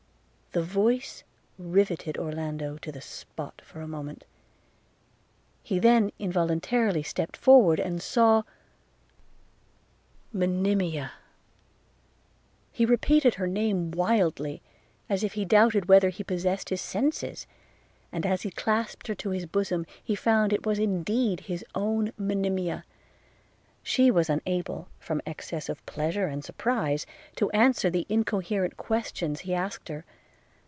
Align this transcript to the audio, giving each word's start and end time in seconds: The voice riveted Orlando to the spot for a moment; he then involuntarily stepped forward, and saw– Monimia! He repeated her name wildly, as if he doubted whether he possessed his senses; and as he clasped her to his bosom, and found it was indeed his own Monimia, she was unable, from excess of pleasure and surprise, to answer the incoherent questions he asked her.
The 0.53 0.61
voice 0.63 1.23
riveted 1.57 2.17
Orlando 2.17 2.77
to 2.79 2.91
the 2.91 2.99
spot 2.99 3.61
for 3.63 3.79
a 3.79 3.87
moment; 3.87 4.25
he 5.63 5.79
then 5.79 6.11
involuntarily 6.19 7.03
stepped 7.03 7.37
forward, 7.37 7.79
and 7.79 8.01
saw– 8.01 8.43
Monimia! 10.33 11.13
He 12.69 12.85
repeated 12.85 13.35
her 13.35 13.47
name 13.47 13.91
wildly, 13.91 14.61
as 15.07 15.23
if 15.23 15.35
he 15.35 15.45
doubted 15.45 15.87
whether 15.87 16.09
he 16.09 16.21
possessed 16.21 16.67
his 16.67 16.81
senses; 16.81 17.47
and 18.11 18.25
as 18.25 18.41
he 18.41 18.51
clasped 18.51 19.07
her 19.07 19.15
to 19.15 19.29
his 19.29 19.45
bosom, 19.45 19.85
and 20.05 20.19
found 20.19 20.51
it 20.51 20.65
was 20.65 20.79
indeed 20.79 21.39
his 21.39 21.63
own 21.75 22.11
Monimia, 22.17 22.83
she 23.83 24.11
was 24.11 24.29
unable, 24.29 24.89
from 24.99 25.21
excess 25.25 25.69
of 25.69 25.85
pleasure 25.85 26.27
and 26.27 26.43
surprise, 26.43 27.05
to 27.37 27.49
answer 27.51 27.89
the 27.89 28.05
incoherent 28.09 28.75
questions 28.75 29.39
he 29.39 29.53
asked 29.53 29.87
her. 29.87 30.03